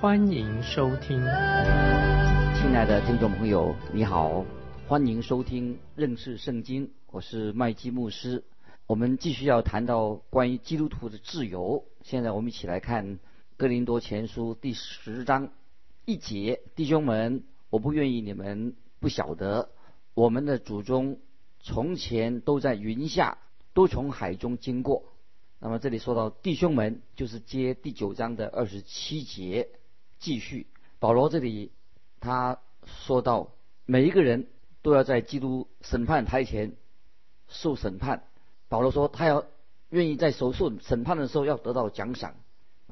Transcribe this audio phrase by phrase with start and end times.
[0.00, 1.18] 欢迎收听。
[2.54, 4.46] 亲爱的听众朋友，你好，
[4.88, 8.42] 欢迎收听认识圣经，我是麦基牧师。
[8.86, 11.84] 我们继续要谈到关于基督徒的自由。
[12.02, 13.16] 现在我们一起来看
[13.58, 15.50] 《哥林多前书》第十章
[16.06, 19.68] 一节：弟兄们，我不愿意你们不晓得，
[20.14, 21.18] 我们的祖宗
[21.60, 23.36] 从前都在云下，
[23.74, 25.04] 都从海中经过。
[25.58, 29.68] 那么这里说到弟兄们，就是接第九章的二十七节
[30.20, 30.68] 继续。
[31.00, 31.72] 保罗这里
[32.20, 33.48] 他说到，
[33.86, 34.46] 每一个人
[34.82, 36.76] 都要在基督审判台前
[37.48, 38.22] 受审判。
[38.68, 39.46] 保罗说，他要
[39.88, 42.34] 愿意在受受审判的时候要得到奖赏。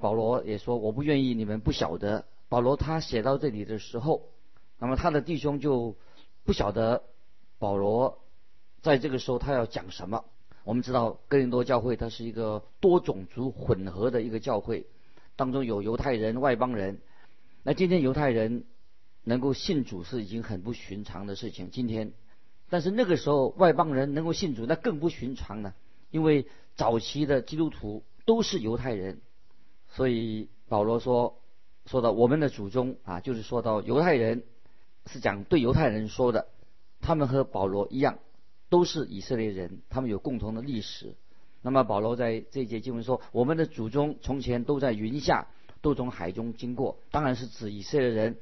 [0.01, 2.25] 保罗也说，我不愿意你们不晓得。
[2.49, 4.23] 保罗他写到这里的时候，
[4.79, 5.95] 那么他的弟兄就
[6.45, 7.05] 不晓得
[7.59, 8.19] 保罗
[8.81, 10.25] 在这个时候他要讲什么。
[10.65, 14.87] 我们知道哥林多教会它是一个多种族混合的一个教会，
[15.37, 17.01] 当中有犹太人、外邦人。
[17.63, 18.65] 那今天犹太人
[19.25, 21.71] 能够信主是已经很不寻常的事情。
[21.71, 22.13] 今天。
[22.71, 25.75] 但是那个时候，外邦人能够信主，那更不寻常了。
[26.11, 29.23] 因为早期的基督徒都是犹太人，
[29.89, 31.41] 所以保罗说，
[31.87, 34.43] 说到我们的祖宗啊，就是说到犹太人，
[35.07, 36.49] 是讲对犹太人说的。
[37.01, 38.19] 他们和保罗一样，
[38.69, 41.17] 都是以色列人，他们有共同的历史。
[41.63, 45.49] 那么保罗在这一节经文说，我们的祖宗从前都在云下，
[45.81, 48.39] 都从海中经过，当然是指以色列人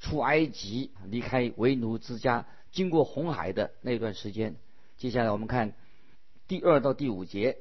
[0.00, 2.46] 出埃及，离开为奴之家。
[2.70, 4.56] 经过红海的那段时间，
[4.98, 5.74] 接下来我们看
[6.46, 7.58] 第二到第五节，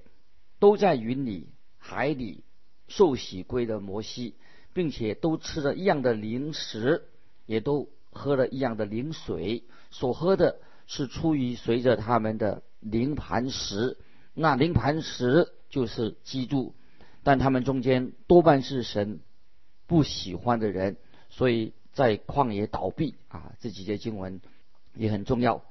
[0.59, 1.47] 都在云里、
[1.77, 2.43] 海里
[2.87, 4.35] 受洗归的摩西，
[4.73, 7.05] 并且都吃了一样的零食，
[7.45, 13.97] 也都喝了一样的灵水，所喝的是出于随着他们的灵磐石，
[14.33, 16.75] 那灵磐石就是基督，
[17.27, 19.19] 但他们中间多半是神
[19.85, 20.95] 不喜欢的人，
[21.29, 24.39] 所以在旷野倒闭啊，这几节经文。
[24.95, 25.63] 也很重要，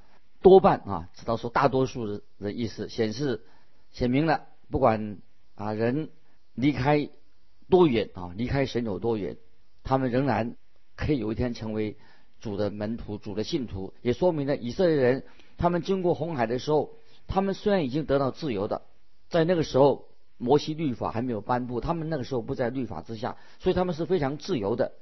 [0.43, 3.43] 多半啊，知道说大多数的的意思，显示
[3.91, 5.19] 显明了，不管
[5.55, 6.11] 啊人
[6.55, 7.09] 离开
[7.71, 9.39] 多远啊，离开神有多远，
[9.83, 10.57] 他们仍然
[10.95, 11.97] 可以有一天成为
[12.39, 15.25] 主的门徒、主的信徒，也说明了以色列人
[15.57, 16.93] 他们经过红海的时候，
[17.27, 18.83] 他们虽然已经得到自由的，
[19.29, 20.07] 在那个时候
[20.39, 24.93] 摩西律法还没有颁布，他们那个时候不在律法之下，所以他们是非常自由的。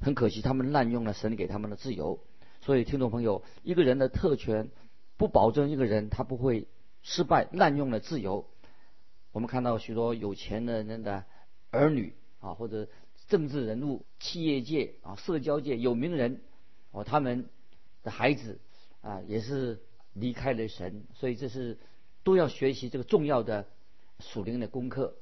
[0.00, 2.20] 很可惜，他们滥用了神给他们的自由。
[2.62, 4.70] 所以，听众朋友，一个人的特权
[5.16, 6.68] 不保证一个人他不会
[7.02, 8.46] 失败、滥用了自由。
[9.32, 11.24] 我们看到许多有钱的人的
[11.70, 12.88] 儿女啊，或者
[13.28, 16.40] 政治人物、企业界啊、社交界有名人
[16.90, 17.48] 哦，他们
[18.02, 18.58] 的孩子
[19.02, 19.80] 啊也是
[20.14, 21.78] 离开了神，所以这是
[22.24, 23.66] 都要学习这个重要的
[24.20, 25.14] 属灵的功课。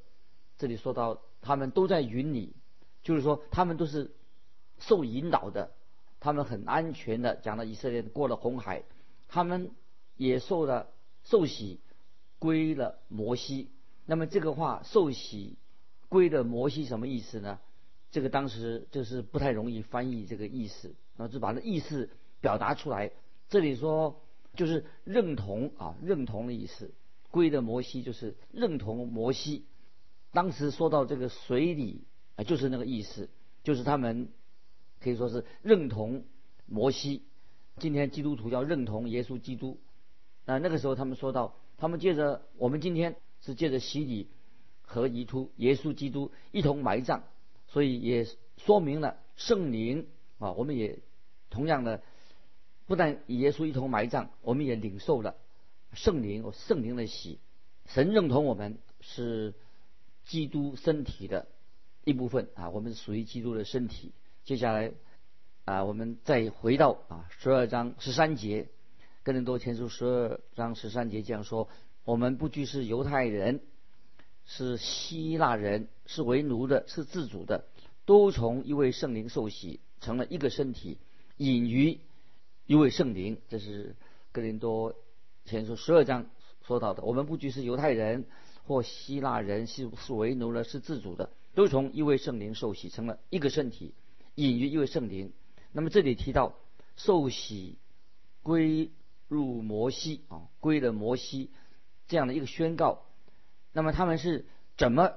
[0.57, 2.55] 这里说到他们都在云里，
[3.01, 4.11] 就是说他们都是
[4.79, 5.71] 受引导的。
[6.19, 8.83] 他们很安全的讲了以色列过了红海，
[9.29, 9.71] 他们
[10.17, 10.89] 也受了
[11.23, 11.79] 受洗
[12.39, 13.69] 归了摩西。
[14.05, 15.57] 那么这个话受洗
[16.09, 17.59] 归了摩西什么意思呢？
[18.11, 22.09] 这个当时就是不太容易翻译这个意思，然后就把那意思
[22.41, 23.11] 表达出来。
[23.47, 24.19] 这里说
[24.55, 26.91] 就是认同啊，认同的意思。
[27.31, 29.65] 归的摩西就是认同摩西。
[30.31, 32.03] 当时说到这个水里
[32.35, 33.29] 啊，就是那个意思，
[33.63, 34.29] 就是他们。
[35.01, 36.25] 可以说是认同
[36.65, 37.23] 摩西。
[37.77, 39.79] 今天基督徒要认同耶稣基督。
[40.43, 44.27] 那那个时候他们说到，他们借着我们今天是借着洗礼
[44.81, 47.21] 和遗突耶稣基督一同埋葬，
[47.69, 48.27] 所以也
[48.57, 50.05] 说明了圣灵
[50.37, 50.99] 啊，我们也
[51.49, 52.03] 同样的
[52.85, 55.37] 不但与耶稣一同埋葬，我们也领受了
[55.93, 57.39] 圣灵圣灵的喜。
[57.85, 59.53] 神认同我们是
[60.25, 61.47] 基督身体的
[62.03, 64.13] 一部分啊，我们属于基督的身体。
[64.43, 64.91] 接下来，
[65.65, 68.67] 啊，我们再回到啊十二章十三节，
[69.23, 71.67] 跟人多前书十二章十三节这样说：
[72.03, 73.61] 我们不拘是犹太人，
[74.45, 77.65] 是希腊人，是为奴的，是自主的，
[78.05, 80.97] 都从一位圣灵受洗，成了一个身体，
[81.37, 81.99] 隐于
[82.65, 83.39] 一位圣灵。
[83.49, 83.95] 这是
[84.31, 84.95] 哥林多
[85.45, 86.27] 前书十二章
[86.65, 87.03] 说到的。
[87.03, 88.25] 我们不拘是犹太人
[88.65, 93.93] 或希腊人，是是为奴的，是自主的，都从一位圣灵受洗，成了一个身体。
[94.35, 95.33] 隐于一位圣灵，
[95.73, 96.55] 那么这里提到
[96.95, 97.77] 受洗
[98.41, 98.91] 归
[99.27, 101.49] 入摩西啊，归了摩西
[102.07, 103.03] 这样的一个宣告。
[103.73, 104.45] 那么他们是
[104.77, 105.13] 怎么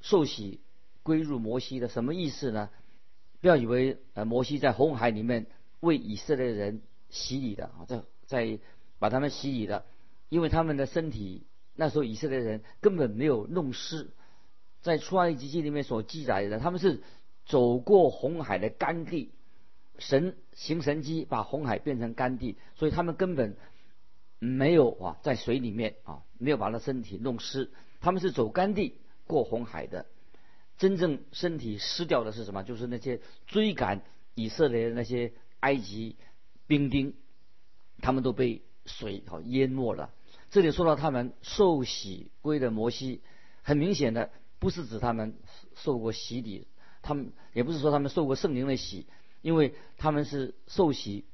[0.00, 0.60] 受洗
[1.02, 1.88] 归入摩西的？
[1.88, 2.70] 什么意思呢？
[3.40, 5.46] 不要以为呃摩西在红海里面
[5.80, 6.80] 为以色列人
[7.10, 8.58] 洗礼的啊，在在
[9.04, 9.84] 把他们洗礼的，
[10.30, 14.08] 因为他们的身体那时候以色列人根本没有弄湿，
[14.80, 17.02] 在出埃及记里面所记载的，他们是
[17.44, 19.30] 走过红海的干地，
[19.98, 23.58] 神行神迹把红海变成干地，所以他们根本
[24.38, 28.94] 没有啊在水里面啊没有把他身体弄湿，他们是走干地
[29.26, 30.06] 过红海的。
[30.78, 32.62] 真正身体湿掉的是什么？
[32.62, 34.00] 就是那些追赶
[34.34, 36.16] 以色列的那些埃及
[36.66, 37.12] 兵丁，
[38.00, 40.12] 他们都被水好淹没了。
[40.50, 43.22] 这里说到他们受洗归的摩西，
[43.62, 45.36] 很明显的不是指他们
[45.74, 46.68] 受过洗礼，
[47.02, 49.06] 他们也不是说他们受过圣灵的洗，
[49.42, 51.24] 因为他们是受洗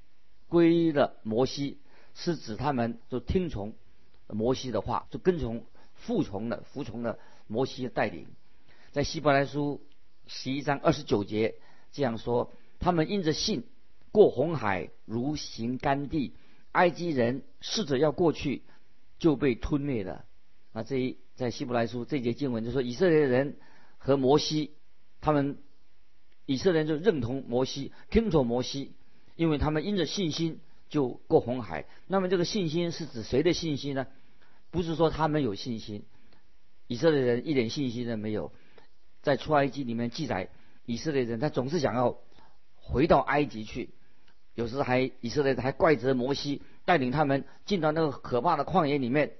[0.48, 1.78] 归的摩西，
[2.14, 3.74] 是指他们就听从
[4.26, 5.64] 摩西的话，就跟从
[5.94, 8.26] 服从的服从的摩西的带领。
[8.90, 9.82] 在希伯来书
[10.26, 11.56] 十一章二十九节
[11.92, 13.64] 这样说：他们因着信
[14.12, 16.32] 过红海，如行干地；
[16.72, 18.62] 埃及人试着要过去，
[19.18, 20.24] 就被吞灭了。
[20.72, 23.56] 啊，这一在希伯来书这节经文就说，以色列人
[23.98, 24.70] 和摩西，
[25.20, 25.58] 他们
[26.46, 28.92] 以色列人就认同摩西，听从摩西，
[29.36, 31.86] 因为他们因着信心就过红海。
[32.06, 34.06] 那么这个信心是指谁的信心呢？
[34.70, 36.04] 不是说他们有信心，
[36.86, 38.52] 以色列人一点信心都没有。
[39.22, 40.48] 在出埃及里面记载，
[40.86, 42.16] 以色列人他总是想要
[42.76, 43.90] 回到埃及去，
[44.54, 49.32] 有时还以色列人还怪责摩西带领他们进到那个可怕的旷野里面。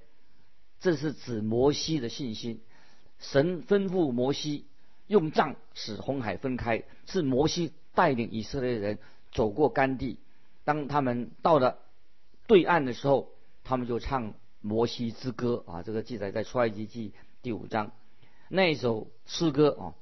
[0.79, 2.61] 这是指摩西的信心。
[3.19, 4.65] 神吩咐摩西
[5.05, 8.97] 用杖使红海分开，是摩西带领以色列人
[9.31, 10.17] 走过干地。
[10.63, 11.77] 当他们到了
[12.47, 13.29] 对岸的时候，
[13.63, 17.13] 他们就唱摩西之歌啊，这个记载在出埃及记
[17.43, 17.91] 第五章。
[18.47, 19.93] 那首诗歌啊，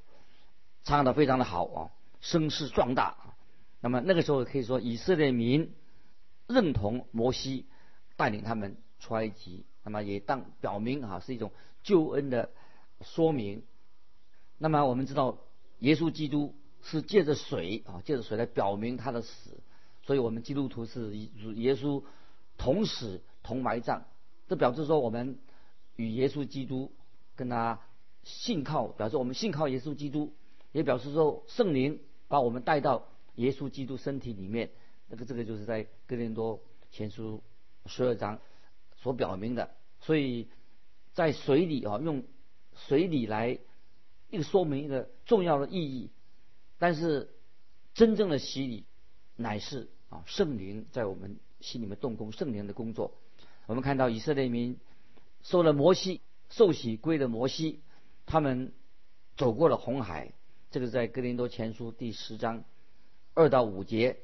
[0.84, 1.92] 唱的非常的好啊，
[2.22, 3.29] 声势壮大。
[3.82, 5.72] 那么那个时候可以说以色列民
[6.48, 7.66] 认同摩西
[8.16, 11.52] 带领他们出埃及，那么也当表明啊是一种
[11.84, 12.50] 救恩的
[13.02, 13.64] 说明。
[14.58, 15.38] 那么我们知道
[15.80, 19.60] 耶稣基督是借着水啊，借着水来表明他的死，
[20.04, 22.04] 所以我们基督徒是与耶稣
[22.58, 24.04] 同死同埋葬，
[24.48, 25.38] 这表示说我们
[25.96, 26.92] 与耶稣基督
[27.36, 27.80] 跟他。
[28.26, 30.34] 信靠表示我们信靠耶稣基督，
[30.74, 33.08] 也表示说圣灵把我们带到
[33.40, 34.70] 耶稣基督身体里面。
[35.08, 37.42] 那个这个就是在哥林多前书
[37.86, 38.40] 十二章
[38.98, 39.72] 所表明的。
[40.00, 40.48] 所以
[41.14, 42.24] 在水里啊，用
[42.76, 43.58] 水里来
[44.30, 46.12] 一个说明一个重要的意义。
[46.78, 47.30] 但是
[47.94, 48.86] 真正的洗礼
[49.36, 53.14] 乃是啊圣灵在我们心里面动工，圣灵的工作。
[53.66, 54.80] 我们看到以色列民
[55.44, 57.82] 受了摩西受洗归了摩西。
[58.26, 58.74] 他们
[59.36, 60.34] 走过了红海，
[60.70, 62.64] 这个在哥林多前书第十章
[63.40, 64.18] 二到五节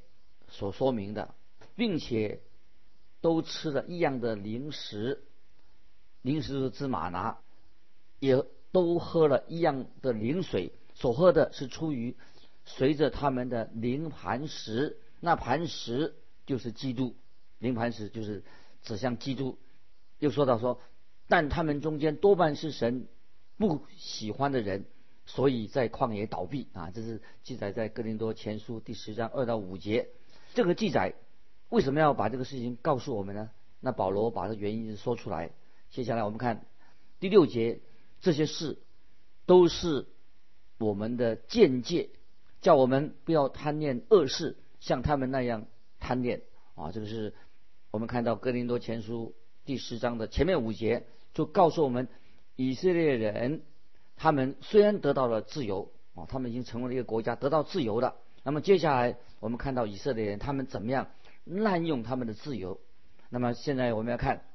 [0.50, 1.34] 所说明的，
[1.78, 2.42] 并且
[3.22, 5.24] 都吃了一样的零食，
[6.22, 7.38] 零食是芝麻拿，
[8.20, 12.18] 也都喝了一样的灵水，所喝的是出于
[12.66, 16.14] 随着他们的灵磐石，那磐石
[16.46, 17.16] 就是基督，
[17.60, 18.44] 灵磐石就是
[18.82, 19.58] 指向基督。
[20.20, 20.82] 又说到说，
[21.30, 23.08] 但他们中间多半是神。
[23.58, 24.84] 不喜欢的人，
[25.26, 26.92] 所以在旷野倒闭啊！
[26.92, 30.10] 这是记载在哥林多前书第十章二到五节。
[30.54, 31.16] 这个记载
[31.70, 33.50] 为什么要把这个事情告诉我们呢？
[33.80, 35.52] 那保罗把这原因说出来。
[35.90, 36.66] 接下来我们看
[37.20, 37.80] 第六节，
[38.22, 38.78] 这些事
[39.46, 40.08] 都是
[40.78, 42.10] 我们的见解，
[42.62, 45.66] 叫我们不要贪恋恶事，像他们那样
[46.00, 46.42] 贪恋
[46.76, 46.92] 啊！
[46.92, 47.34] 这个是
[47.92, 49.34] 我们看到哥林多前书
[49.66, 52.08] 第十章的前面五节，就告诉我们。
[52.58, 53.64] 以色列人，
[54.18, 58.16] 他们虽然得到了自由啊，他们已经成为了一个国家，得到自由了。
[58.44, 61.10] 那么接下来，我们看到以色列人他们怎么样
[61.44, 62.80] 滥用他们的自由。
[63.30, 64.46] 那么现在我们要看，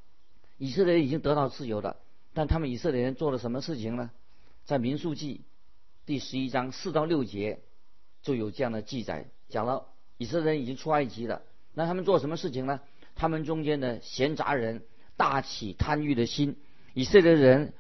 [0.57, 1.97] 以色列人已经得到自由了，
[2.33, 4.11] 但他们以色列人做了什么事情呢？
[4.65, 5.43] 在民数记
[6.07, 7.61] 第十一章四到六节
[8.23, 11.43] 就有这样的记载，讲了以色列人已经出埃及了，
[11.75, 12.81] 那他们做什么事情呢？
[13.15, 14.85] 他们中间的闲杂人
[15.17, 16.57] 大起贪欲的心，
[16.95, 17.75] 以色列人。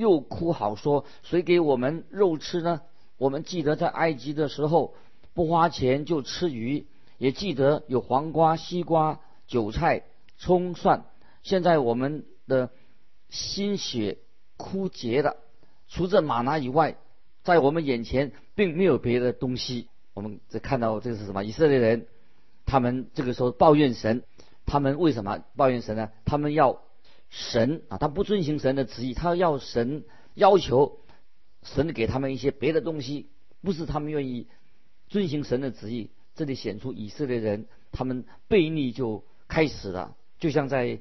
[0.00, 2.80] 又哭好说：“谁给我们肉吃呢？
[3.18, 4.94] 我们记得在埃及的时候，
[5.34, 6.86] 不花钱就吃鱼，
[7.18, 10.02] 也记得有黄瓜、西瓜、韭菜、
[10.38, 11.04] 葱蒜。
[11.42, 12.70] 现在我们的
[13.28, 14.18] 心血
[14.56, 15.36] 枯竭了，
[15.86, 16.96] 除了玛拿以外，
[17.44, 21.44] 在我们眼前并没有别的东西。”我们这看到这是什么？
[21.44, 22.06] 以色列人
[22.66, 24.24] 他们这个时候抱怨神，
[24.66, 26.10] 他们为什么抱怨神呢？
[26.24, 26.82] 他们要
[27.30, 31.00] 神啊，他不遵行神的旨意，他要神要求
[31.62, 33.30] 神给他们一些别的东西，
[33.62, 34.48] 不是他们愿意
[35.08, 36.10] 遵行神的旨意。
[36.34, 41.00] 这里显出以色列人他们悖逆就开始了，就像在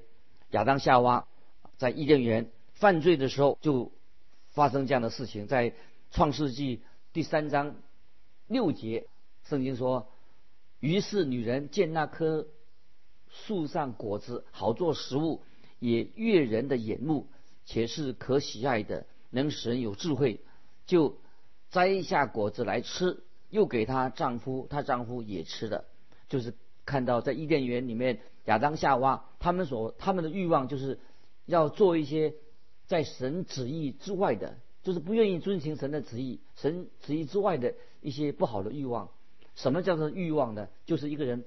[0.52, 1.28] 亚当夏娃
[1.78, 3.92] 在伊甸园犯罪的时候就
[4.50, 5.74] 发生这样的事情，在
[6.12, 6.82] 创世纪
[7.14, 7.76] 第三章
[8.48, 9.08] 六节，
[9.44, 10.10] 圣经说
[10.80, 12.48] ：“于是女人见那棵
[13.30, 15.44] 树上果子好做食物，
[15.80, 17.28] 也悦人的眼目，
[17.66, 20.42] 且是可喜爱的，能使人有智慧，
[20.86, 21.18] 就
[21.72, 25.86] 摘下果子来吃。”又给她丈夫，她丈夫也吃了，
[26.28, 26.54] 就是
[26.86, 31.00] 看到在伊甸园里面，亚当夏娃他们所他们的欲望就是
[31.48, 32.36] 要做一些
[32.86, 39.10] 在神旨意之外的，就是不愿意遵行神的旨意，神旨意之外的一些不好的欲望。
[39.56, 40.68] 什么叫做欲望呢？
[40.86, 41.44] 就是一个人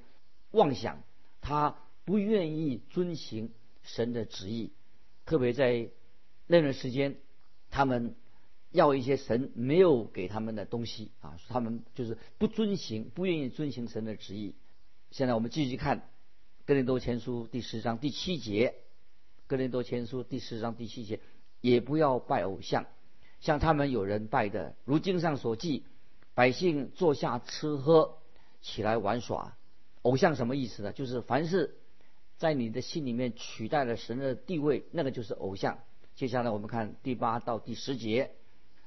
[0.50, 1.04] 妄想，
[1.40, 4.72] 他不愿意遵行神的旨意，
[5.26, 5.90] 特别在
[6.46, 7.16] 那段时间，
[7.70, 8.14] 他们。
[8.74, 14.54] 要一些神没有给他们的东西啊，他们就是不遵行，不愿意遵行神的旨意。
[15.10, 15.98] 现在我们继续看
[16.64, 18.68] 《哥林多前书》第十章第七节，
[19.46, 21.20] 《哥林多前书》第十章第七节，
[21.60, 22.86] 也不要拜偶像，
[23.40, 25.84] 像他们有人拜的，如经上所记，
[26.32, 28.16] 百姓坐下吃喝，
[28.62, 29.54] 起来玩耍。
[30.00, 30.94] 偶像什么意思呢？
[30.94, 31.76] 就是凡是
[32.42, 35.78] 在你的心里面取代了神的地位，那个就是偶像。
[36.16, 38.32] 接下来我们看第八到第十节。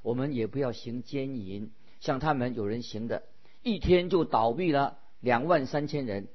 [0.02, 1.72] 我们也不要行奸淫，
[2.02, 3.24] 像他们有人行的，
[3.64, 6.26] 一天就倒闭了两万三千人；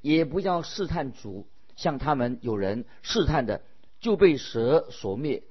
[0.00, 1.46] 也不要试探主，
[1.76, 3.60] 像他们有人试探的，
[4.00, 5.42] 就被蛇所灭。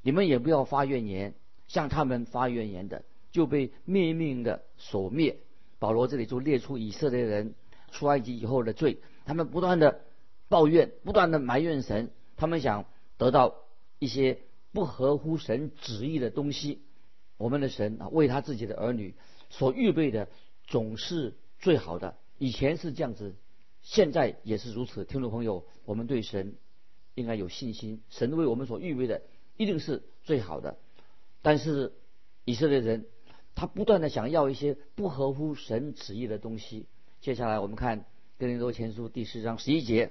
[0.00, 1.34] 你们也不要发怨言，
[1.68, 5.36] 像他们发怨言的，就被灭命的所灭。
[5.78, 7.54] 保罗这里就列出以色列人
[7.90, 8.96] 出埃及以后的罪，
[9.26, 10.00] 他们不断的
[10.50, 12.84] 抱怨，不断的埋怨神，他们想
[13.16, 13.54] 得到
[14.00, 14.40] 一些
[14.72, 16.82] 不合乎神旨意的东西。
[17.36, 19.14] 我们的神啊，为他自己的儿女
[19.48, 20.28] 所预备的
[20.66, 22.16] 总是最好的。
[22.36, 23.36] 以前是这样子，
[23.80, 25.04] 现在也是如此。
[25.04, 26.56] 听众朋友，我们对神
[27.14, 29.22] 应该有信心，神为我们所预备的
[29.56, 30.76] 一定是最好的。
[31.42, 31.92] 但是
[32.44, 33.06] 以色列人
[33.54, 36.86] 他不断的想要一些不合乎神旨意的东西。
[37.20, 38.04] 接下来我们看
[38.36, 40.10] 哥林多前书第十章十一节，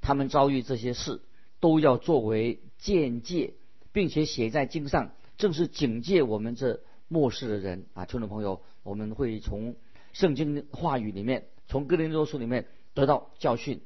[0.00, 1.20] 他们遭遇这些事，
[1.60, 3.54] 都要作为见戒，
[3.92, 5.12] 并且写在经上。
[5.36, 9.76] 正是警戒我们这末世的人啊，听众朋友，我们会从
[10.12, 13.80] 圣经话语里面，从哥林多书里面得到教训。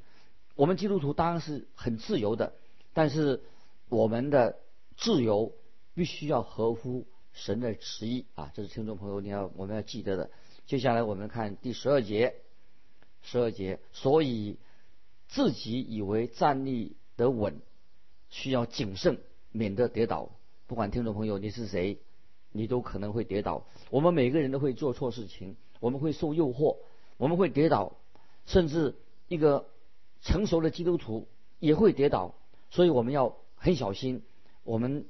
[0.56, 2.54] 我们基督徒当然是很自由的，
[2.92, 3.42] 但是
[3.88, 4.59] 我们的
[4.97, 5.52] 自由
[5.94, 10.30] 必须要合乎神的旨意啊，这是听众朋友你要我们要记得的。
[10.66, 12.35] 接下来我们看第十二节，
[13.23, 14.59] 十二节，所以
[15.35, 17.61] 自己以为站立得稳，
[18.31, 19.19] 需要谨慎，
[19.50, 20.31] 免得跌倒。
[20.69, 21.99] 不管听众朋友你是谁，
[22.53, 23.67] 你都可能会跌倒。
[23.91, 26.76] 我们每个人都会做错事情，我们会受诱惑，
[27.17, 27.97] 我们会跌倒，
[28.47, 28.95] 甚至
[29.26, 29.67] 一个
[30.21, 31.26] 成熟的基督徒
[31.59, 32.37] 也会跌倒。
[32.71, 34.23] 所以我们要很小心，
[34.62, 35.05] 我们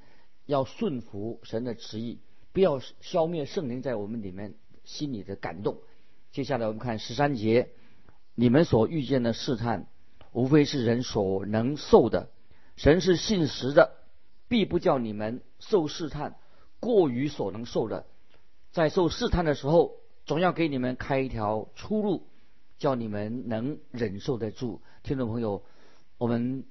[0.46, 2.18] 要顺服神的旨意，
[2.54, 4.54] 不要消灭圣灵在我们里面
[4.84, 5.82] 心里的感动。
[6.32, 7.68] 接下来我们看十三节，
[8.34, 9.86] 你们所遇见的试探，
[10.34, 12.28] 无非是人所能受的，
[12.76, 13.92] 神是信实的。
[14.46, 16.36] 必不叫你们受试探
[16.78, 18.04] 过于所能受的，
[18.72, 22.26] 在受试探的时候，总要给你们开一条出路，
[22.76, 24.82] 叫你们能忍受得住。
[25.02, 25.64] 听众朋友，
[26.18, 26.64] 我们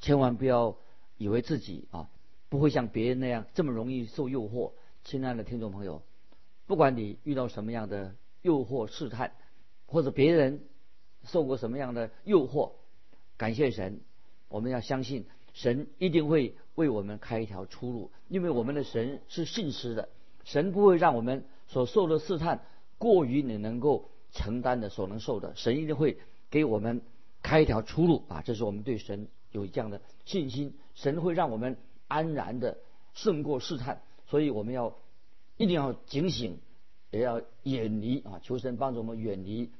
[0.00, 0.76] 千万不要
[1.16, 2.08] 以为自己啊
[2.48, 4.72] 不会像别人那样这么容易受诱惑。
[5.02, 6.02] 亲爱的听众朋友，
[6.66, 9.32] 不管你遇到什么样的诱惑试探，
[9.86, 10.64] 或者别人
[11.24, 12.72] 受过什么样的诱惑，
[13.38, 14.00] 感谢神，
[14.48, 15.24] 我们要相信。
[15.54, 20.08] 神一定会为我们开一条出路，因为我们的神是信实的，
[20.44, 22.64] 神不会让我们所受的试探
[22.96, 26.18] 过于你能够承担的、所能受的，神一定会
[26.50, 27.00] 给我们
[27.42, 28.42] 开一条出路啊！
[28.44, 31.76] 这是我们对神有这样的信心，神会让我们
[32.06, 32.78] 安然的
[33.14, 34.96] 胜过试探，所以我们要
[35.56, 36.60] 一定要警醒，
[37.10, 38.38] 也要远离啊！
[38.42, 39.72] 求神帮助我们远离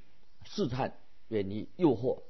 [0.43, 0.95] 试探，
[1.29, 2.23] 远离诱惑。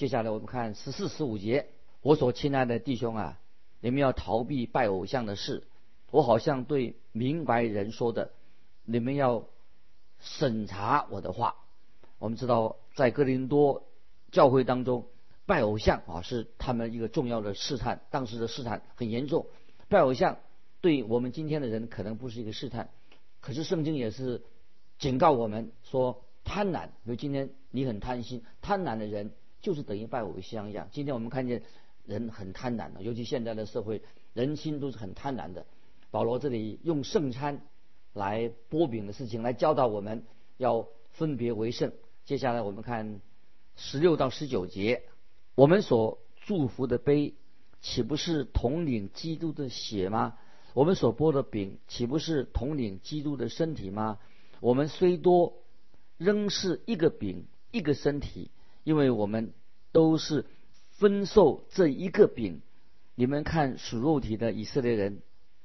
[0.00, 1.68] 接下来我们看十四、十五节。
[2.00, 3.38] 我所亲爱的弟兄啊，
[3.80, 5.64] 你们要逃避拜偶像的事。
[6.10, 8.30] 我好像对明白人说的，
[8.86, 9.44] 你们要
[10.18, 11.56] 审查我的话。
[12.18, 13.84] 我们知道，在哥林多
[14.32, 15.04] 教会当中，
[15.44, 19.48] 拜偶像啊是他们一个重要的试探，当时的试探很严重。
[19.90, 20.38] 拜偶像
[20.80, 22.88] 对我们今天的人可能不是一个试探，
[23.42, 24.40] 可是圣经也是
[24.98, 26.22] 警告我们说。
[26.42, 29.30] 贪婪，比如今天你很贪心，贪婪的人
[29.60, 30.88] 就是等于拜偶像一样。
[30.90, 31.62] 今天我们看见
[32.06, 34.02] 人很贪婪的，尤其现在的社会，
[34.32, 35.66] 人心都是很贪婪的。
[36.10, 37.62] 保罗这里用圣餐
[38.12, 40.24] 来剥饼的事情来教导我们
[40.56, 41.92] 要分别为圣。
[42.24, 43.20] 接下来我们看
[43.76, 45.04] 十六到十九节，
[45.54, 47.34] 我们所祝福的杯，
[47.80, 50.36] 岂不是统领基督的血吗？
[50.74, 54.18] 我们所剥的饼，岂不是统领基督的身体吗？
[54.60, 55.62] 我们虽多，
[56.16, 58.50] 仍是一个饼，一个身体，
[58.84, 59.52] 因为我们
[59.92, 60.46] 都是
[60.90, 62.62] 分受这一个饼。
[63.14, 65.20] 你们看属肉体的以色列人，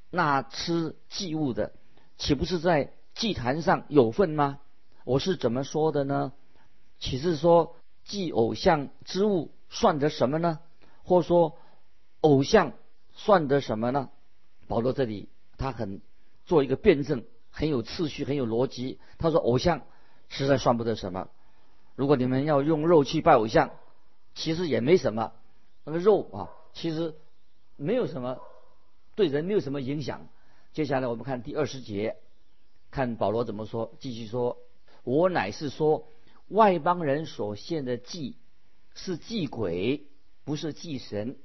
[0.10, 1.72] 那吃祭物的，
[2.18, 4.60] 岂不是在祭坛上有份吗？
[5.06, 6.34] 我是怎么说的呢？
[7.00, 10.60] 岂是说祭偶像之物算得什么呢？
[11.04, 11.58] 或说
[12.22, 12.74] 偶像
[13.14, 14.10] 算得什么呢？
[14.68, 16.02] 保罗这里他很
[16.46, 19.00] 做一个辩证，很有次序，很有逻辑。
[19.18, 19.84] 他说偶像
[20.28, 21.30] 实在算不得什么。
[21.96, 23.72] 如果你们要用肉去拜偶像，
[24.34, 25.32] 其实也没什么。
[25.84, 27.16] 那个肉啊，其实
[27.78, 28.40] 没有什么
[29.16, 30.28] 对人没有什么影响。
[30.74, 32.18] 接下来我们看第二十节，
[32.92, 33.94] 看保罗怎么说。
[34.00, 34.58] 继续说，
[35.04, 36.08] 我乃是说
[36.50, 38.36] 外邦人所献的祭
[38.94, 40.08] 是祭鬼，
[40.44, 41.38] 不是祭神。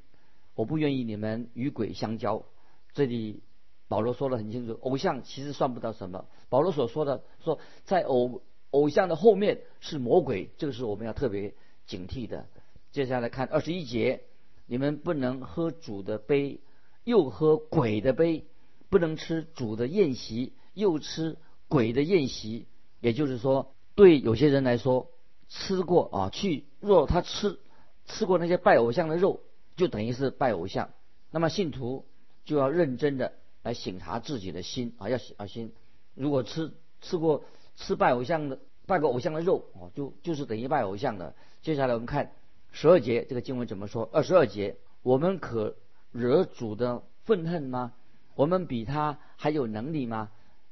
[0.57, 2.45] 我不愿意你们与鬼相交。
[2.93, 3.43] 这里
[3.87, 6.27] 保罗说的很清楚，偶像其实算不到什么。
[6.49, 11.55] 保罗所说的说，在偶偶像的后面是魔鬼，这个是我们要特别
[11.87, 12.47] 警惕的。
[12.93, 14.23] 接下来看二十一节，
[14.67, 16.61] 你们不能喝主的杯，
[17.05, 18.45] 又喝鬼的杯；
[18.89, 21.37] 不能吃主的宴席，又吃
[21.69, 22.67] 鬼的宴席。
[23.01, 25.11] 也就是说，对有些人来说，
[25.49, 27.59] 吃过啊，去若他吃
[28.07, 29.41] 吃过那些拜偶像的肉，
[29.77, 30.91] 就等于是拜偶像。
[31.31, 32.05] 那么信徒。
[32.47, 35.73] 就要认真的来省察自己的心啊，要小心。
[36.15, 37.45] 如果吃吃过
[37.77, 41.35] 吃拜偶像的拜过偶像的肉哦，就就是等于拜偶像的。
[41.63, 42.33] 接下来我们看
[42.73, 44.09] 十二节这个经文怎么说？
[44.13, 45.77] 二十二节，我们可
[46.13, 47.93] 惹主的愤恨吗？
[48.35, 50.31] 我们比他还有能力吗？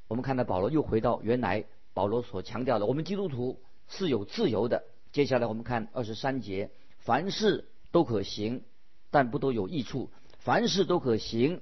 [0.08, 4.84] 我们看到保罗又回到原来保罗所强调的，我们基督徒是有自由的。
[5.12, 8.62] 接下来我们看二十三节，凡事都可行，
[9.10, 10.10] 但不都有益处。
[10.38, 11.60] 凡事都可行，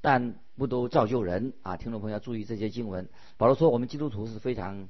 [0.00, 1.76] 但不都造就人啊！
[1.76, 3.08] 听众朋友要注意这些经文。
[3.36, 4.88] 保罗说，我们基督徒是非常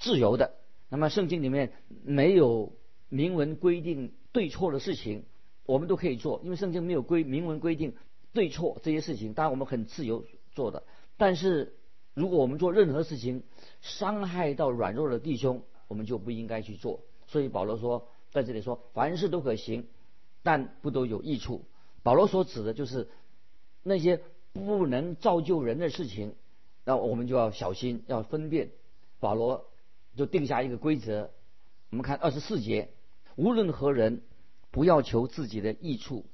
[0.00, 0.56] 自由的。
[0.88, 2.72] 那么圣经里面没有
[3.08, 5.24] 明文规定对错的事情，
[5.64, 7.94] 我们都可以做，因为圣经没有规明文规定
[8.32, 9.32] 对错这些事情。
[9.34, 10.82] 当然我们很自由做的，
[11.16, 11.76] 但是
[12.14, 13.44] 如果我们做任何事情
[13.80, 17.02] 伤害到软弱的弟兄，我们就不应该去做。
[17.28, 19.86] 所以保罗说，在这里说，凡事都可行，
[20.42, 21.64] 但不都有益处。
[22.02, 23.08] 保罗所指的就是
[23.82, 24.20] 那些
[24.52, 26.34] 不能造就人的事情，
[26.84, 28.70] 那我们就要小心，要分辨。
[29.20, 29.69] 保罗
[30.16, 31.30] 就定下一个规则，
[31.90, 32.90] 我们看二十四节：
[33.36, 34.22] 无论何人，
[34.70, 36.26] 不要求自己的益处，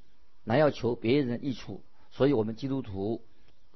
[0.45, 1.83] 乃要求别人的益处。
[2.11, 3.23] 所以，我们基督徒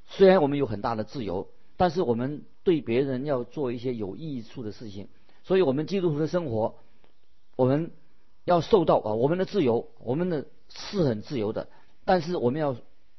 [0.06, 5.08] 虽然我们有很大的自由，但是我们对别人要做一些有益处的事情。
[5.42, 6.76] 所以我们基督徒的生活，
[7.56, 7.92] 我们
[8.44, 11.68] 要受到啊，我们的自由，我们的是很自由的。
[12.04, 12.76] 但是我们要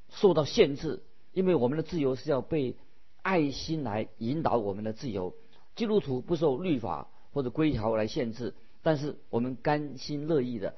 [0.10, 2.76] 受到限制，因为我们的自由是要被
[3.22, 5.36] 爱心来引导我们的自由。
[5.82, 10.76] 基督徒不受律法或者规条来限制，但是我们甘心乐意的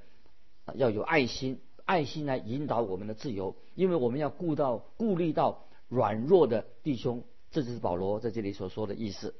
[0.76, 7.22] 要有爱心，爱心来引导我们的自由，因为我们要顾到顾虑到软弱的弟兄。
[7.52, 9.36] 这就是保罗在这里所说的意思。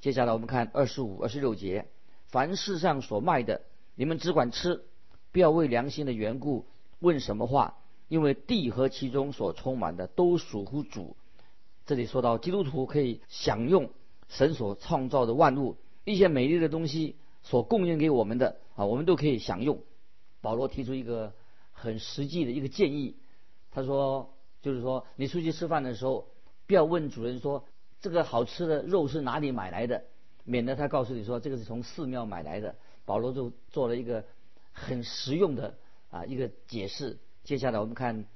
[0.00, 1.86] 接下来我们看二十五、二十六节：
[2.24, 3.62] 凡世上所卖的，
[3.94, 4.82] 你们只管吃，
[5.30, 6.66] 不要为良心的缘故
[6.98, 7.78] 问什么话。
[8.08, 11.16] 因为地和其中所充满的都属乎主。
[11.84, 13.90] 这里说到基督徒可以享用
[14.28, 19.82] 神所创造的万物，一些美丽的东西所供应给我们的啊，我们都可以享用。
[20.40, 21.32] 保罗提出一个
[21.72, 23.16] 很实际的一个建议，
[23.70, 26.28] 他说，就是说你出去吃饭的时候，
[26.66, 27.64] 不要问主人说
[28.00, 30.04] 这个好吃的肉是哪里买来的，
[30.44, 32.76] 免得他告诉你说这个是从寺庙买来的。
[33.04, 34.24] 保罗就做了一个
[34.72, 35.76] 很实用的
[36.10, 37.18] 啊一个解释。
[37.44, 38.24] 接下来我们看《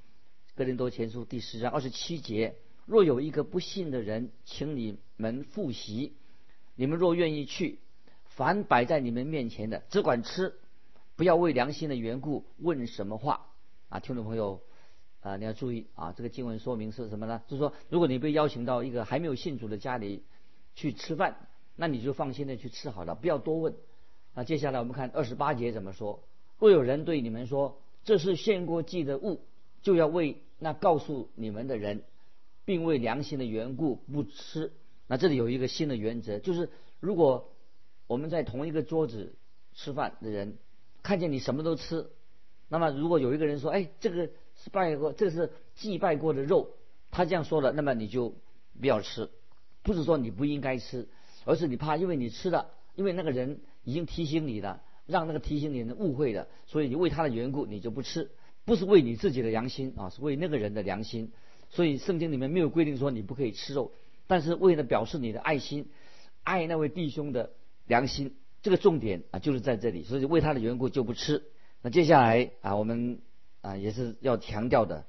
[0.55, 6.13] 哥林多前书》第十章二十七节：若有一个不信的人请你们复习，
[6.75, 7.79] 你们若愿意去，
[8.25, 10.55] 凡摆在你们面前的，只管吃，
[11.15, 13.47] 不要为良心的缘故问什么话。
[13.89, 14.61] 啊，听众朋友，
[15.21, 17.41] 啊，你要注意啊，这个经文说明是什么呢？
[17.47, 20.23] 就是说，如果你被邀请到一个还没有信主的家里
[20.75, 23.75] 去吃饭，那你就放心的去吃好了，不要多问。
[24.33, 26.23] 那接下来我们看二十八节怎么说？
[26.57, 29.41] 若有人对你们说，这是献过祭的物，
[29.81, 32.03] 就要为那告诉你们的人，
[32.65, 34.71] 并为良心的缘故不吃。
[35.07, 36.69] 那这里有一个新的原则，就是
[36.99, 37.51] 如果
[38.07, 39.35] 我们在同一个桌子
[39.73, 40.57] 吃饭的人，
[41.03, 42.09] 看见你什么都吃，
[42.69, 46.69] 那么如果有一个人说：“哎，这个是拜过，这是祭拜过的肉。”
[47.11, 48.35] 他这样说了，那么你就
[48.79, 49.29] 不要吃。
[49.83, 51.09] 不是说你不应该吃，
[51.43, 58.31] 而是你怕，因为你吃了，因为那个人已经提醒你了，让那个提醒你的误会了，所以你为他的缘故，你就不吃。
[58.63, 61.31] 不是为你自己的良心啊，是为那个人的良心。
[61.71, 63.91] 所以圣经里面没有规定说你不可以吃肉，
[64.27, 65.87] 但是为了表示你的爱心，
[66.43, 67.51] 爱那位弟兄的
[67.87, 70.03] 良心，这个重点啊就是在这里。
[70.03, 71.43] 所以为他的缘故就不吃。
[71.81, 73.19] 那接下来啊，我们
[73.61, 75.05] 啊也是要强调的，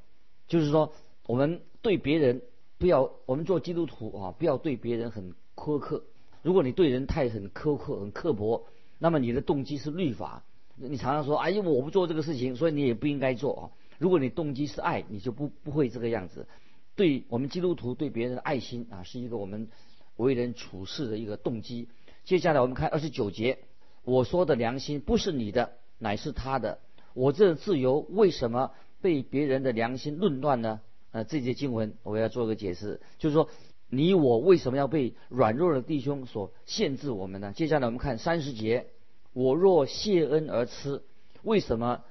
[0.49, 0.95] 就是说
[1.27, 2.41] 我们对别人。
[2.79, 6.03] 不要，我们做基督徒啊，不要对别人很苛刻。
[6.43, 8.67] 如果你对人太很苛刻、很刻薄，
[8.99, 10.43] 那么你的动机是律法。
[10.75, 13.63] 你常常说，哎呀，我不做这个事情，所以你也不应该做啊。
[14.03, 16.49] 如果你动机是爱，你就不不会这个样子。
[16.97, 19.69] 对我们基督徒对别人的爱心啊，是一个我们
[20.17, 21.89] 为人处事的一个动机。
[22.25, 23.61] 接下来我们看二十九节，
[24.03, 26.81] 我说的良心不是你的，乃是他的。
[27.15, 30.81] 我这自由为什么被别人的良心论断呢？
[31.13, 33.49] 呃，这节经文我要做个解释，就是说，
[33.89, 37.53] 你我为什么要被软弱的弟兄所限制我们呢？
[37.55, 38.89] 接下来我们看三十节，
[39.33, 41.03] 我若谢恩而吃，
[41.45, 42.03] 为什么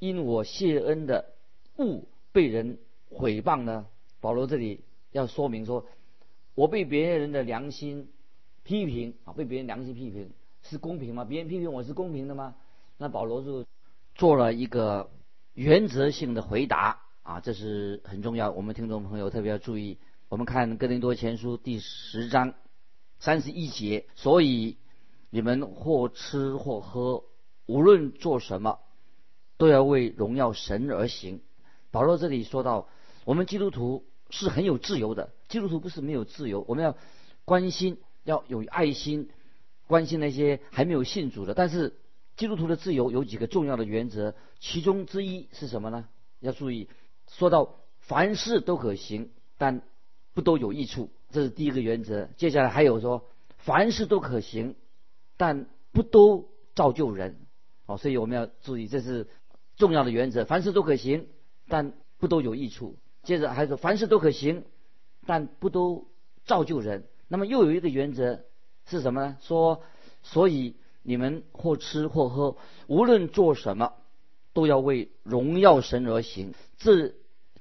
[0.00, 1.35] 因我谢恩的
[1.78, 2.78] 物被人
[3.10, 3.86] 毁谤呢？
[4.20, 5.86] 保罗这里要说明说，
[6.54, 8.10] 我被别人的良心
[8.62, 10.30] 批评啊，被别人良心批评
[10.62, 11.24] 是公平吗？
[11.24, 12.56] 别人批评我是公平的吗？
[12.98, 13.64] 那保罗就
[14.14, 15.10] 做了一个
[15.54, 17.02] 原则性的回答。
[17.22, 19.98] 啊，这是很重要，我们听众朋友特别要注意。
[20.28, 22.54] 我们看《哥林多前书》第十章
[23.18, 24.76] 三十一节，所以
[25.30, 27.24] 你们或吃或喝，
[27.66, 28.78] 无论做什么，
[29.56, 31.40] 都要为荣耀神而行。
[31.96, 32.88] 保罗这里说到，
[33.24, 36.94] 我们基督徒是很有自由的，基督徒不是没有自由，我们要
[37.46, 39.30] 关心，要有爱心，
[39.86, 41.54] 关心那些还没有信主的。
[41.54, 41.96] 但是
[42.36, 46.06] 基督徒的自由有几个重要的原则，其中之一是什么呢？
[46.40, 46.90] 要注意。
[47.28, 49.80] 说到凡事都可行，但
[50.34, 52.28] 不都有益处，这是第一个原则。
[52.36, 53.24] 接下来还有说，
[53.56, 54.74] 凡事都可行，
[55.38, 57.46] 但不都造就人。
[57.86, 59.28] 哦，所以我们要注意，这是
[59.78, 60.44] 重要的原则。
[60.44, 61.26] 凡事都可行，
[61.68, 62.96] 但不都有益处。
[63.22, 64.64] 接着还说，凡事都可行，
[65.26, 66.08] 但不都
[66.44, 67.04] 造就人。
[67.28, 68.44] 那么又有一个原则
[68.86, 69.36] 是什么呢？
[69.40, 69.82] 说，
[70.22, 73.92] 所以你们或吃或喝，无论做什么。
[74.52, 77.12] 都要为荣耀神而行，这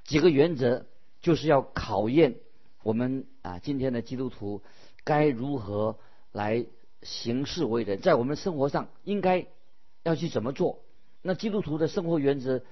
[0.05, 0.85] 几个原则
[1.19, 2.37] 就是要考验
[2.83, 4.61] 我们啊，今天的基督徒
[5.03, 5.97] 该如何
[6.31, 6.65] 来
[7.01, 9.45] 行事为人，在我们生活上应该
[10.03, 10.79] 要去怎么做。
[11.21, 12.63] 那基督徒的生活原则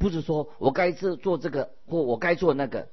[0.00, 2.88] 不是说我该做做这个或我该做那个，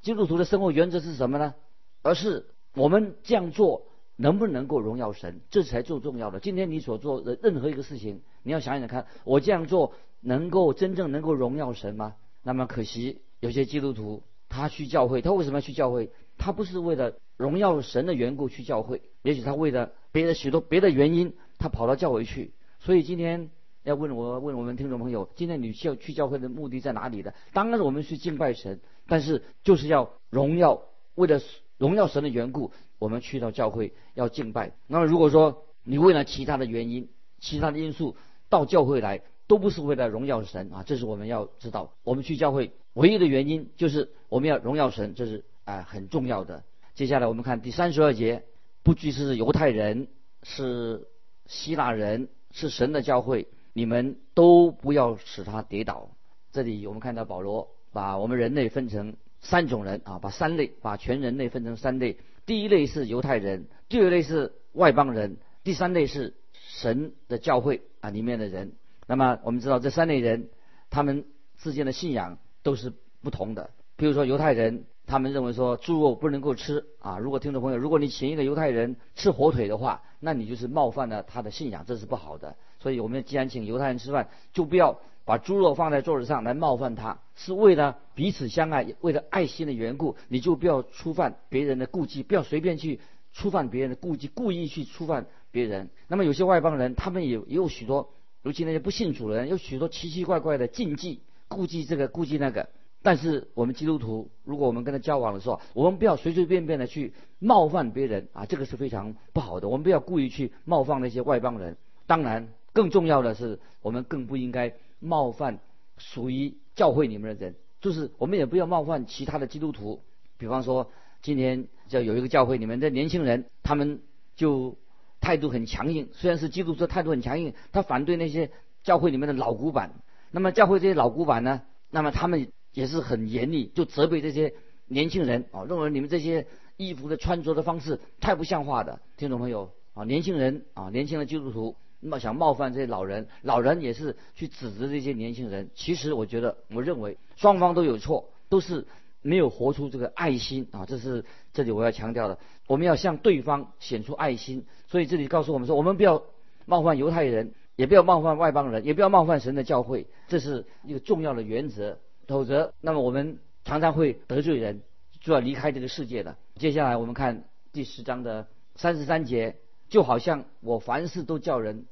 [0.00, 1.54] 基督徒的生活原则是什么呢？
[2.00, 6.40] 而是我们这样做能不能够荣耀神，这才最重要的。
[6.40, 9.92] 今天你所做的任何一个事情，你要想想看，我这样做。
[10.24, 12.14] 能够真正能够荣耀神吗？
[12.44, 16.12] 那么可惜，有些基督徒他去教会，他为什么要去教会？
[16.38, 22.54] 他不是为了荣耀神的缘故去教会，也许他为了别的许多别的原因，他跑到教会去。
[22.78, 23.50] 所以今天
[23.84, 27.34] 要问我问我们听众朋友，今天你需要去教会的目的在哪里的？
[27.52, 30.82] 当然是我们去敬拜神，但是就是要荣耀，
[31.14, 31.40] 为了
[31.78, 34.72] 荣耀神的缘故，我们去到教会要敬拜。
[34.86, 37.08] 那么如果说你为了其他的原因、
[37.40, 38.16] 其他的因素
[38.48, 41.92] 到教会来，都不是为了荣耀神啊，这是我们要知道。
[42.04, 46.62] 我们去教会唯一的原因就是我们要荣耀神，这是啊很重要的。
[46.94, 48.44] 接下来我们看第三十二节，
[48.84, 50.06] 不拘是犹太人，
[50.44, 51.08] 是
[51.46, 56.10] 希腊人，是神的教会，你们都不要使他跌倒。
[56.52, 62.18] 这里我们看到保罗把我们人类分成三种人啊，把三类，把全人类分成三类。
[62.44, 68.72] 第一类是犹太人，第二类是外邦人，第三类是神的教会啊里面的人。
[69.06, 70.48] 那么我们知道这三类人，
[70.90, 71.24] 他们
[71.58, 73.70] 之间的信仰都是不同的。
[73.96, 77.18] 比如说犹太人，他们认为说猪肉不能够吃啊。
[77.18, 82.56] 如果听众朋友，如果你请一个犹太人吃火腿的话，那你就是冒犯了他的信仰，这是不好的。
[82.82, 92.98] 所以我们既然请犹太人吃饭，就不要把猪肉放在桌子上来冒犯他，是为了彼此相爱，为了爱心的缘故，你就不要触犯别人的顾忌，不要随便去
[93.32, 95.90] 触犯别人的顾忌，故意去触犯别人。
[96.08, 98.10] 那么有些外邦人，他们也也有许多。
[98.42, 102.68] 尤其那些不信主的人，有许多奇奇怪怪的禁忌，顾忌这个顾忌那个。
[103.00, 109.68] 但是我们基督徒，如果我们跟他交往的时候，我们不要随随便便的去冒犯别人啊，这个是非常不好的。
[109.68, 111.76] 我们不要故意去冒犯那些外邦人。
[112.06, 115.60] 当然，更重要的是，我们更不应该冒犯
[115.98, 120.02] 属于教会里面的人，就是我们也不要冒犯其他的基督徒。
[120.38, 124.00] 比方说，今天就有一个教会里面的年轻人，他们
[124.34, 124.76] 就
[125.20, 128.50] 态度很强硬，虽然是基督徒态度很强硬，他反对那些
[128.82, 129.94] 教会里面的老古板。
[130.30, 134.54] 那么教会这些老古板呢，那么他们也是很严厉，就责备这些
[134.86, 136.46] 年轻人啊，认为你们这些
[136.78, 139.00] 衣服的穿着的方式太不像话的。
[139.18, 145.70] 听众朋友啊，年轻人啊，年轻的基督徒那么想冒犯这些老人，老人也是去指责这些年轻人。
[145.74, 148.86] 其实我觉得，我认为双方都有错，都是。
[149.24, 152.40] 没有活出这个爱心啊，这是这里我要强调的。
[152.66, 156.24] 我们要向对方显出爱心，所以这里告诉我们说，我们不要
[156.66, 162.00] 冒犯犹太人，也不要冒犯外邦人，也不要冒犯神的教会，这是一个重要的原则。
[162.26, 164.82] 否则，那么我们常常会得罪人，
[165.20, 166.36] 就要离开这个世界的。
[166.56, 169.54] 接下来我们看第十章的三十三节，
[169.88, 171.86] 就好像我凡事都叫人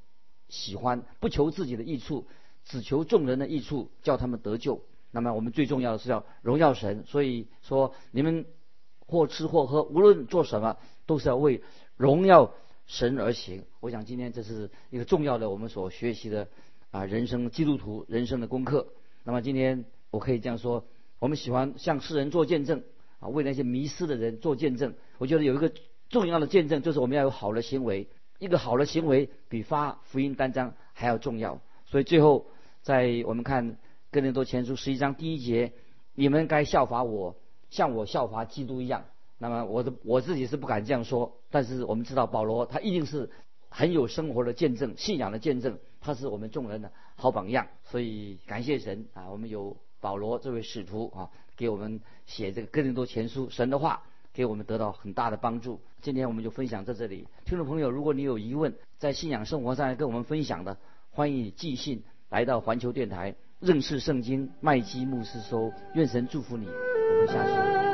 [0.50, 2.26] 喜欢，不求自己的益处，
[2.64, 4.82] 只求众人的益处，叫他们得救。
[5.12, 8.46] 那么我们最重要的是要荣耀神，所以说你们
[9.06, 11.62] 或吃或喝，无论做什么，都是要为
[11.96, 12.54] 荣耀
[12.86, 13.64] 神而行。
[13.80, 16.48] 我想今天这是一个重要的我们所学习的
[16.90, 18.88] 啊人生基督徒人生的功课。
[19.24, 20.84] 那么今天我可以这样说：
[21.18, 22.84] 我们喜欢向世人做见证
[23.18, 24.94] 啊，为那些迷失的人做见证。
[25.18, 25.72] 我觉得有一个
[26.08, 28.08] 重要的见证，就是我们要有好的行为。
[28.40, 31.60] 一个好的行为比发福音单张还要重要。
[31.86, 32.46] 所以最后
[32.82, 33.76] 在我们看。
[34.12, 35.72] 哥林多前书十一章第一节，
[36.16, 37.36] 你们该效法我，
[37.70, 39.04] 像我效法基督一样。
[39.38, 43.30] 那么我的我自己是不敢这样说，但是我们知道保罗他一定是
[43.68, 47.68] 很有生活的见证、信仰的见证，他是我们众人的好榜样。
[47.84, 55.80] 所以感谢神啊，我们有保罗这位使徒啊，给我们写这个哥林多前书，神的话给我们得到很大的帮助。
[56.00, 60.78] 今天我们就分享在这里，听众朋友，如果你有疑问，在信仰生活上跟我们分享的，
[61.10, 63.34] 欢迎你寄信来到环球电台。
[63.58, 67.89] 认识圣经，麦基牧师说：“愿神祝福你。”我们下次。